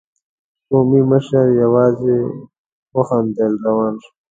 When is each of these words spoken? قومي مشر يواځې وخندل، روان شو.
قومي 0.69 1.01
مشر 1.11 1.45
يواځې 1.63 2.17
وخندل، 2.95 3.53
روان 3.67 3.93
شو. 4.03 4.09